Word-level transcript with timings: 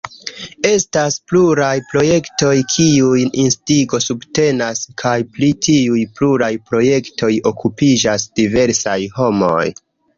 Estas 0.67 1.17
pluraj 1.31 1.67
projektoj, 1.91 2.53
kiujn 2.77 3.37
Instigo 3.45 4.01
subtenas, 4.07 4.83
kaj 5.05 5.15
pri 5.37 5.51
tiuj 5.69 6.03
pluraj 6.19 6.53
projektoj 6.73 7.33
okupiĝas 7.55 8.31
diversaj 8.43 9.01
homoj. 9.21 9.67